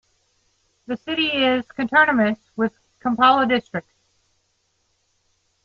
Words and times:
The 0.87 0.97
city 0.97 1.27
is 1.27 1.63
conterminous 1.75 2.39
with 2.55 2.73
Kampala 3.01 3.45
District. 3.45 3.87